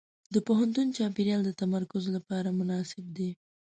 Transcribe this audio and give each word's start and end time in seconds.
د 0.33 0.35
پوهنتون 0.47 0.87
چاپېریال 0.97 1.41
د 1.45 1.51
تمرکز 1.61 2.03
لپاره 2.15 2.55
مناسب 2.59 3.03
دی. 3.17 3.29